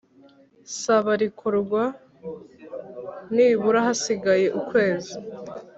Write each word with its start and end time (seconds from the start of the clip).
saba 0.79 1.11
rikorwa 1.21 1.83
nibura 3.35 3.79
hasigaye 3.87 4.47
ukwezi 4.59 5.15